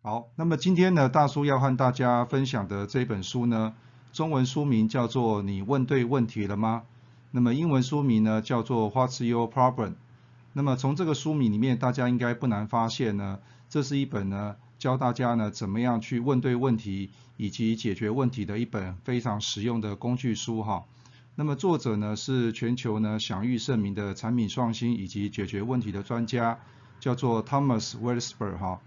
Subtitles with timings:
[0.00, 3.74] 好，那么今天呢，大叔要和大家分享的这本书呢，
[4.12, 6.82] 中文书名叫做《你问对问题了吗》？
[7.32, 9.94] 那么英文书名呢叫做 What's Your Problem？
[10.52, 20.84] 那么从这个书名里面，大家应该不难发现呢，这是一本呢教大家呢怎么样去问对问题以及解决问题的一本非常实用的工具书哈。
[21.34, 26.60] 那么作者呢是全球呢享誉盛名的产品创新以及解决问题的专家，
[27.00, 28.80] 叫做 Thomas Welsper 哈。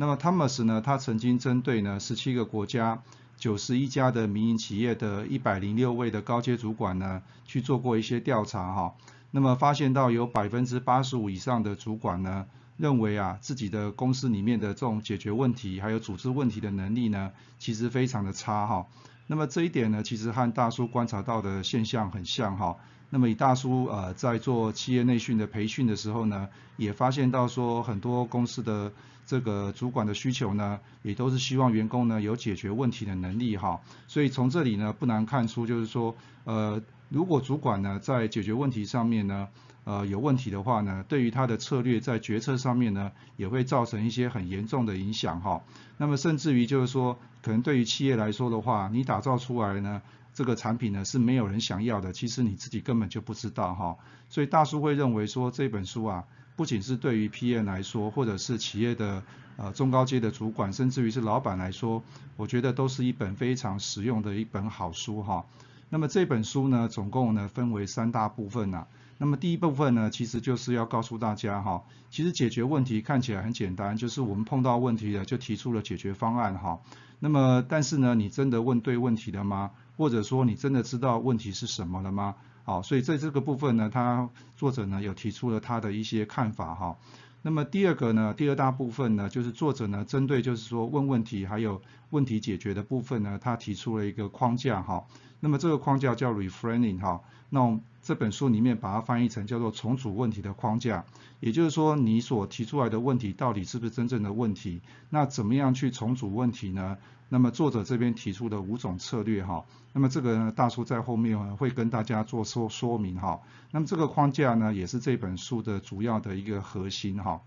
[0.00, 3.02] 那么 Thomas 呢，他曾经针对呢十七个国家、
[3.36, 8.94] 九十一家的民营企业的一百零六位的高阶主管呢，去做过一些调查哈。
[9.30, 12.46] 那么发现到有百分之八十五以上的主管呢，
[12.78, 18.86] 认为啊自己的公司里面的这种解决问题还有组织问题的能力呢，其实非常的差哈。
[19.26, 22.78] 那么这一点呢，其实和大叔观察到的现象很像哈。
[23.12, 28.92] 那么以大叔呃在做企业内训的培训的时候呢，也发现到说很多公司的
[29.26, 33.80] 这个主管的需求呢，也都是希望员工呢有解决问题的能力哈。
[34.06, 39.48] 所以从这里呢不难看出，就是说呃如果主管呢在解决问题上面呢
[39.82, 45.62] 呃有问题的话呢，对于他的策略在决策上面呢也会造成一些很严重的影响哈。
[45.96, 50.00] 那么甚至于就是说可能对于企业来说的话，你打造出来呢。
[50.32, 53.96] 这个产品呢是没有人想要的，其实你自己根本就不知道哈，
[54.28, 56.24] 所以大叔会认为说这本书啊，
[56.56, 59.22] 不仅是对于 p n 来说，或者是企业的
[59.56, 62.02] 呃中高阶的主管，甚至于是老板来说，
[62.36, 65.46] 我觉得都是一本非常实用的一本好书哈。
[65.88, 68.86] 那么这本书呢，总共呢分为三大部分呐。
[69.22, 76.80] 那么第一部分呢，其实就是要告诉大家哈，其实解决问题看起来很简单，就是我们碰到问题了就提出了解决方案哈。
[77.18, 79.72] 那么但是呢，你真的问对问题了吗？
[79.98, 82.34] 或者说你真的知道问题是什么了吗？
[82.64, 86.96] 好，所以在这个部分呢，他作者呢有提出了他的一些看法哈。
[87.42, 95.04] 那么第二个呢，第二大部分呢，就是作者呢针对就是说问问题还有问题解决的部分呢，他提出了一个框架哈。
[95.40, 97.20] 那么这个框架叫 reframing 哈。
[97.50, 101.04] 那这本书里面把它翻译成叫做重组问题的框架，
[101.40, 104.80] 也就是说你所提出来的问题到底是不是真正的问题？
[105.10, 106.96] 那怎么样去重组问题呢？
[107.28, 113.40] 那么作者这边提出的五种策略哈，那么这个呢大叔在后面会跟大家做说说明哈。
[113.70, 117.40] 那么这个框架呢也是这本书的主要的一个核心哈。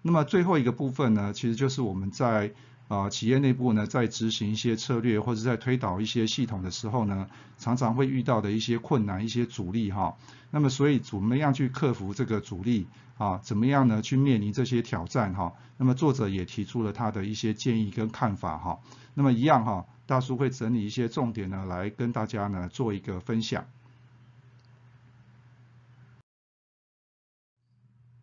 [0.00, 2.54] 那么最后一个部分呢，其实就是我们在
[2.88, 10.16] 啊企业内部呢在执行一些策略或者在推导一些系统的时候呢，常常会遇到的一些困难、一些阻力哈。
[10.50, 12.86] 那么所以怎么样去克服这个阻力
[13.18, 13.38] 啊？
[13.38, 15.52] 怎么样呢去面临这些挑战哈？
[15.76, 18.78] 那么作者也提出了他的一些建议跟看法哈。
[19.14, 23.66] 那么一样哈，大叔会整理一些重点呢，来跟大家呢做一个分享。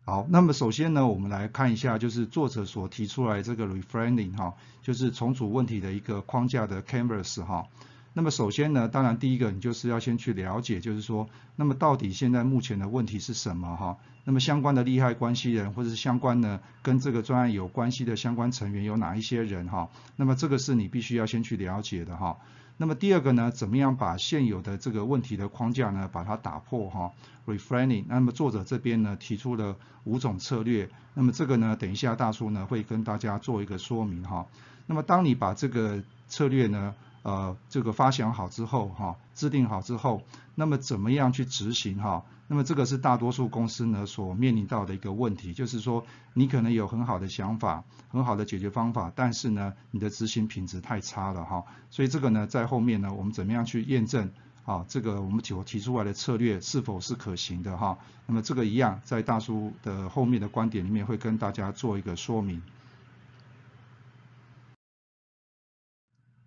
[0.06, 7.68] 好，那么首先呢，我们来看一下就是作者所提出来这个 reframing 哈，就是重组问题的一个框架的 canvas 哈。
[8.12, 13.96] 那么首先呢，当然第一个你就是要先去了解，就是说，那么到底现在目前的问题是什么哈？
[14.24, 19.88] 那么相关的利害关系人或者是相关的跟这个专案有关系的相关成员有哪一些人哈？
[20.16, 22.36] 那么这个是你必须要先去了解的哈。
[22.76, 27.12] 那么第二个呢，怎么样把现有的这个问题的框架呢，把它打破哈
[27.46, 28.04] ？refining。
[28.08, 34.46] 那么作者这边呢提出了五种策略，那么这个呢，等一下大叔呢会跟大家做一个说明哈。
[34.86, 40.22] 那么当你把这个策略呢，呃，这个发想好之后哈，制定好之后，
[40.54, 42.22] 那么怎么样去执行哈？
[42.48, 51.64] 那么这个是大多数公司呢所面临到的一个问题，就是说你可能有很好的想法，很好的解决方法，但是呢你的执行品质太差了哈。
[51.88, 54.30] 所以这个呢在后面呢我们怎么样去验证
[54.66, 54.84] 啊？
[54.86, 57.96] 这个我们所提出来的策略是否是可行的哈？
[58.26, 62.60] 那么这个一样在大叔的后面的观点里面会跟大家做一个说明。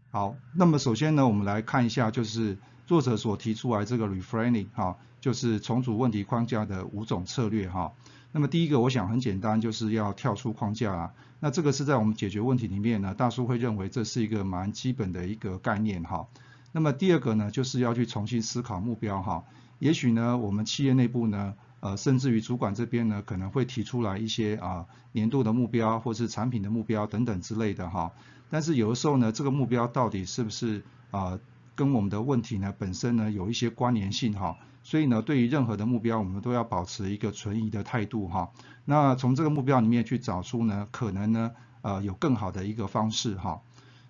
[0.09, 7.91] 好，那么首先呢，我们来看一下，就是作者所提出来这个 reframing 哈，就是重组问题框架的五种策略哈。
[8.31, 11.13] 那么第一个，我想很简单，就是要跳出框架啊。
[11.39, 16.27] 那这个是在我们解决问题里面呢，大叔会认为这是一个蛮基本的一个概念哈。
[16.71, 19.43] 那么第二个呢，就是要去重新思考目标哈。
[19.79, 28.11] 也许呢，我们企业内部呢，呃，甚至于主管这边呢，可能会提出来一些啊年度的目标，或是产品的目标等等之类的哈。
[28.49, 31.39] 但是有的时候呢，这个目标到底是不是啊
[31.75, 34.57] 跟我们的问题呢本身呢有一些关联性哈？
[34.83, 38.49] 所以呢，对于任何的目标，我们都要保持一个存疑的态度哈。
[38.85, 41.51] 那从这个目标里面去找出呢，可能呢
[41.81, 43.61] 呃有更好的一个方式哈。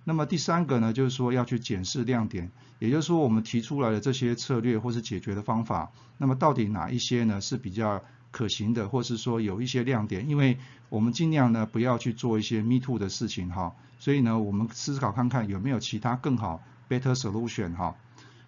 [0.04, 10.30] 那么第三个呢，就是说要去检视亮点，也就是说我们提出来的这些策略或是解决的方法，那么到底哪一些呢是比较可行的，或是说有一些亮点？
[10.30, 10.58] 因为
[10.90, 17.96] 我们尽量呢不要去做一些 me too 的事情哈，所以呢我们思考看看有没有其他更好 better solution 哈。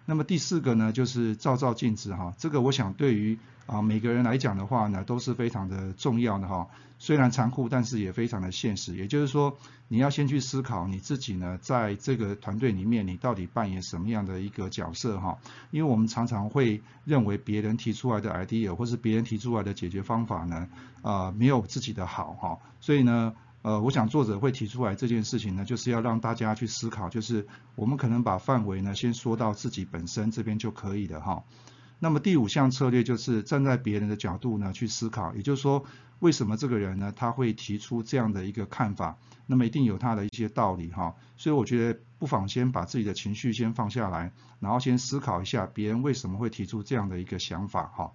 [0.06, 6.66] 那么第四个呢，就是照照镜子哈，这个我想对于啊每个人来讲的话呢，都是非常的重要的哈。
[6.98, 8.96] 虽然残酷，但是也非常的现实。
[8.96, 9.56] 也就是说，
[9.88, 15.38] 你要先去思考你自己呢，在这个团队里面，你到底扮演什么样的一个角色哈？
[15.70, 20.68] 因为我们常常会认为别人提出来的 idea 或是别人提出来的解决方法呢，
[21.02, 23.34] 啊没有自己的好哈，所以呢。
[23.62, 31.44] 呃，我想作者会提出来这件事情呢，就是要让大家去思考，就是我们可能把范围呢先说到自己本身这边就可以了哈。
[31.98, 35.84] 那么第五项策略就是站在别人的角度呢去思考，也就是说
[36.20, 41.14] 为什么这个人呢他会提出这样的一个看法，那么一定有他的一些道理哈。
[41.36, 48.12] 所以我觉得不妨先把自己的情绪先放下来，然后先思考一下别人为什么会提出这样的一个想法哈。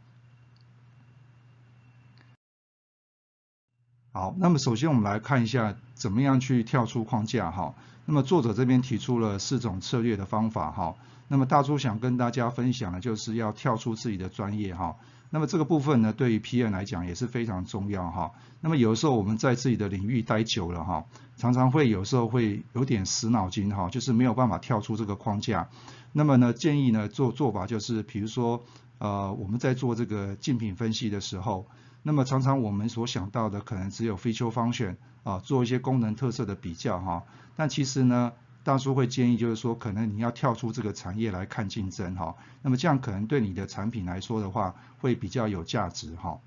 [4.16, 7.76] 好，那么首先我们来看一下怎么样去跳出框架哈。
[8.06, 10.96] 那么作者这边提出了四种策略的方法哈。
[11.28, 14.96] 那么大叔想跟大家分享的就是要跳出自己的专业哈。
[15.32, 18.32] 那么这个部分呢，对于 PM 来讲也是非常重要哈。
[18.62, 21.04] 那么有的时候我们在自己的领域待久了哈，
[21.36, 25.68] 常常会有时候会有点死脑筋哈，就是没有办法跳出这个框架。
[26.14, 28.64] 那么呢，建议呢做做法就是，比如说
[29.00, 31.68] 呃我们在做这个竞品分析的时候。
[32.08, 37.24] 那么常常我们所想到的可能只有 feature function 啊，做一些功能特色的比较哈。
[37.56, 38.32] 但其实呢，
[38.64, 42.36] 大叔会建议就是说，可能你要跳出这个产业来看竞争哈。
[42.62, 46.40] 那么这样可能对你的产品来说的话，会比较有价值哈。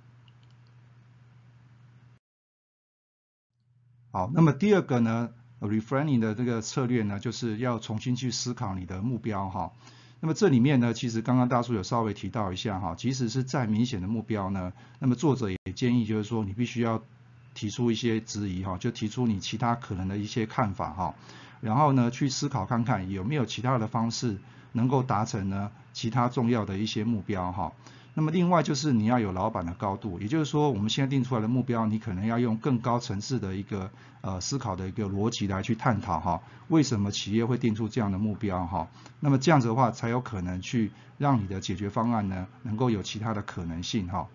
[4.13, 9.73] 好，那么第二个呢，refining 的这个策略呢，就是要重新去思考你的目标哈。
[10.21, 17.03] 那么这里面呢，其实刚刚大叔有稍微提到一下哈，即使是再明显的目标呢，那么作者也建议就是说，你必须要
[17.55, 21.15] 提出一些质疑哈，就提出你其他可能的一些看法哈，
[21.61, 24.39] 然后呢，去思考看看有没有其他的方式
[24.73, 27.73] 能够达成呢其他重要的一些目标哈。
[28.19, 33.93] 那么另外就是你要有老板的高度，也就是说我们现在定出来的目标，你可能要用更高层次的一个
[34.23, 38.89] 呃思考的一个逻辑来去探讨哈，为什么企业会定出这样的目标哈？
[39.21, 44.27] 那么这样子的话才有可能去让你的解决方案呢能够有其他的可能性哈。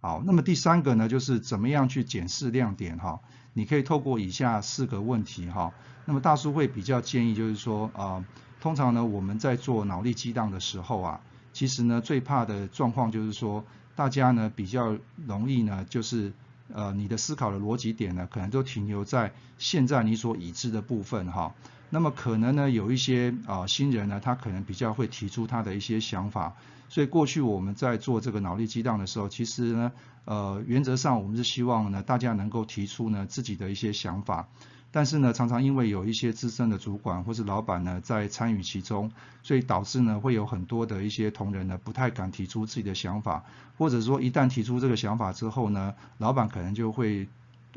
[0.00, 3.20] 好，那么第三个呢就是怎么样去检视亮点哈？
[3.52, 5.74] 你可以透过以下四个问题哈。
[6.06, 8.24] 那么大叔会比较建议就是说啊。
[8.60, 11.20] 通常呢，我们在做脑力激荡的时候啊，
[11.52, 13.64] 其实呢最怕的状况就是说，
[13.96, 14.96] 大家呢比较
[15.26, 16.32] 容易呢，就是
[16.72, 21.54] 呃你的思考的逻辑点呢，可能都停留在现在你所已知的部分哈。
[21.88, 26.54] 那么可能呢有一些啊新人呢，他可能比较会提出他的一些想法。
[26.88, 29.92] 所以过去我们在做这个脑力激荡的时候，其实呢
[30.24, 34.48] 呃原则上我们是希望呢大家能够提出呢自己的一些想法。
[34.92, 43.44] 但是呢，常常因为有一些资深的主管或是老板呢在参与其中，所以导致呢会有很多的一些同仁呢不太敢提出自己的想法，
[43.78, 47.28] 或者说一旦提出这个想法之后呢，老板可能就会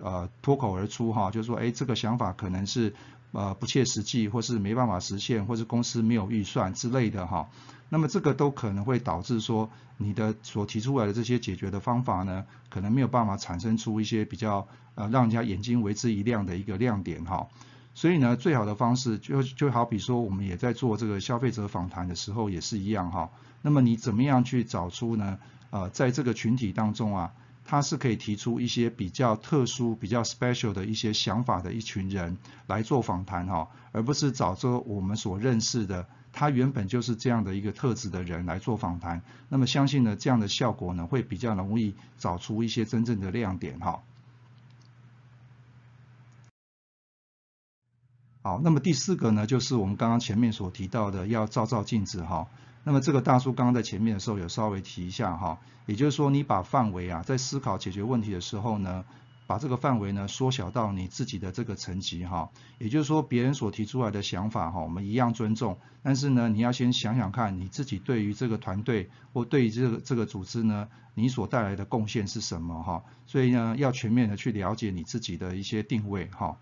[0.02, 2.94] 呃脱口而出哈，就说哎这个想法可能是。
[3.36, 7.50] 呃，不切实际，或是没办法实现，或是公司没有预算之类的哈，
[7.94, 17.48] 那么这个都可能会导致说你的所提出来的这些解决的方法呢，可能没有办法产生出一些比较呃让人家眼睛为之一亮的一个亮点哈。
[17.94, 23.30] 所以呢，最好的方式就就好比说我们也在做这个消费者访谈的时候也是一样哈。
[23.62, 25.38] 那么你怎么样去找出呢？
[25.70, 27.32] 呃，在这个群体当中啊。
[27.66, 39.22] 他是可以提出一些比较特殊、比较 special 的一些想法的一群人来做访谈哈，而不是找着我们所认识的他原本就是这样的一个特质的人来做访谈。
[39.50, 44.04] 那么相信呢，这样的效果呢会比较容易找出一些真正的亮点哈。
[48.42, 52.48] 好，那么第四个呢，就是我们刚刚前面所提到的，要照照镜子哈。
[52.86, 59.06] 那么这个大叔刚刚在前面的时候有稍微提一下哈，也就是说你把范围啊，在思考解决问题的时候呢，
[59.48, 62.50] 把这个范围呢缩小到你自己的这个层级哈，
[62.80, 76.58] 也就是说别人所提出来的想法哈，我们一样尊重，但是呢你要先想想看你自己对于这个团队或对于这个这个组织呢，你所带来的贡献是什么哈，所以呢要全面的去了解你自己的一些定位哈。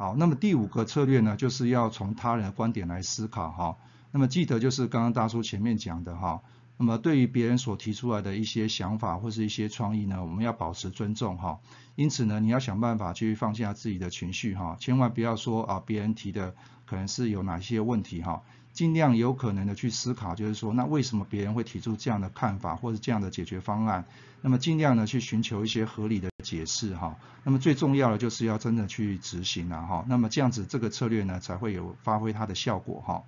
[0.00, 3.76] 好，那么第五个策略呢，就是要从他人的观点来思考哈。
[4.12, 6.40] 那么记得就是刚刚大叔前面讲的哈。
[6.78, 11.60] 那么对于别人所提出来的一些想法或是一些创意呢，我们要保持尊重哈。
[11.96, 16.54] 因此呢，你要想办法去放下自己的情绪哈，千万不要说啊别人提的
[16.86, 18.42] 可能是有哪些问题哈，
[18.72, 24.04] 尽量有可能的去思考，就是说那为什么别人会提出这样的看法或者这样的解决方案？
[24.42, 27.16] 那么尽量呢去寻求一些合理的解释哈。
[27.44, 30.04] 那么最重要的就是要真的去执行了哈。
[30.08, 33.22] 那么这样子这个策略呢才会有发挥它的效果哈。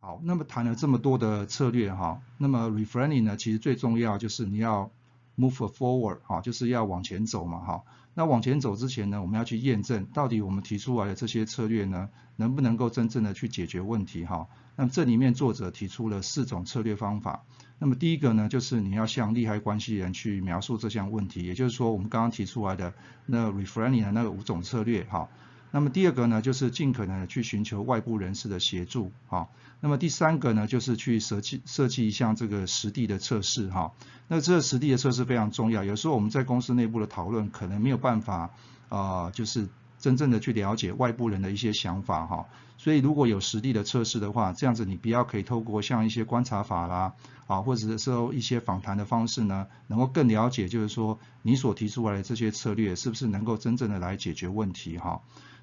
[0.00, 4.90] 好，那么谈了这么多的策略哈，那么 reframing 呢，其实最重要就是你要
[5.36, 7.82] move forward 哈，就是要往前走嘛哈。
[8.14, 14.48] 那往前走之前呢，我们要去验证到底我们提出来的这些策略呢，能不能够真正的去解决问题哈。
[14.76, 17.44] 那么这里面作者提出了四种策略方法。
[17.78, 22.92] 那么第一个呢，就是你要向利害关系人去描述这项问题，也就是说我们刚刚提出来的
[23.26, 25.28] 那 reframing 的那个五种策略哈。
[25.72, 29.48] 那么第二个呢，就是尽可能的去寻求外部人士的协助，哈。
[29.80, 33.92] 那么第三个呢，就是去设计设计一项这个实地的测试，哈。
[34.28, 38.50] 那这个实地的测试非常重要，有时候我们在公司内部的讨论可能没有办法，
[38.88, 42.46] 啊，就是真正的去了解外部人的一些想法，哈。
[42.76, 47.14] 所以如果有实地的测试的话，这样子你比较可以透过像一些观察法啦，
[47.46, 55.20] 啊，或者是说一些访谈的方式呢，能够更了解，就是说你所提出来的这些策略是不是能够真正的来解决问题，哈。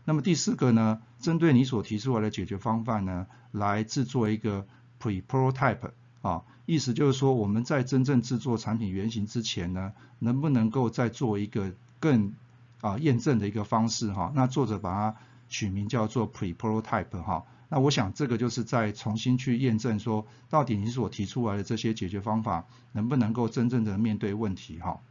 [0.07, 4.65] 那么第四个呢，针对你所提出来的解决方案呢，来制作一个
[5.01, 12.31] pre-prototype 啊，意思就是说我们在真正制作产品原型之前呢，能不能够再做一个更
[12.79, 14.31] 啊验证的一个方式哈？
[14.33, 15.17] 那作者把它
[15.49, 17.43] 取名叫做 pre-prototype 哈。
[17.67, 25.01] 那我想这个就是在重新去验证说，到底你所提出来的这些解决方法能不能够真正的面对问题哈？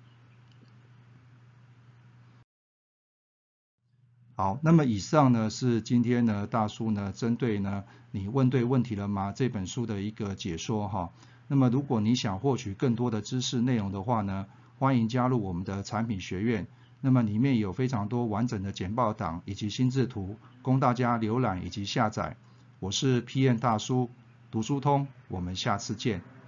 [4.37, 11.11] 好，那么以上呢是今天呢大叔呢针对呢你问对问题了吗这本书的一个解说哈。
[11.49, 14.45] 那么如果你想获取更多的知识内容的话呢，
[14.79, 16.67] 欢迎加入我们的产品学院。
[17.01, 22.37] 那么里面有非常多完整的简报档以及心智图供大家浏览以及下载。
[22.79, 24.11] 我是 PM 大叔，
[24.51, 26.21] 读书通，我们下次见。